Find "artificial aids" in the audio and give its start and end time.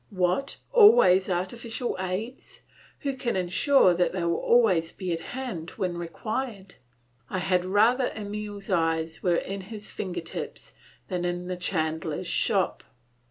1.29-2.63